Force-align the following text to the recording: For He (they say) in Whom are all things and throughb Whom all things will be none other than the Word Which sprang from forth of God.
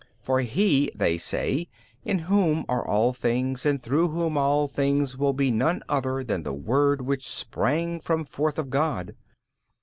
For 0.23 0.39
He 0.39 0.89
(they 0.95 1.19
say) 1.19 1.69
in 2.03 2.17
Whom 2.27 2.65
are 2.67 2.83
all 2.83 3.13
things 3.13 3.67
and 3.67 3.79
throughb 3.83 4.09
Whom 4.09 4.35
all 4.35 4.67
things 4.67 5.15
will 5.15 5.33
be 5.33 5.51
none 5.51 5.83
other 5.87 6.23
than 6.23 6.41
the 6.41 6.55
Word 6.55 7.03
Which 7.03 7.29
sprang 7.29 7.99
from 7.99 8.25
forth 8.25 8.57
of 8.57 8.71
God. 8.71 9.13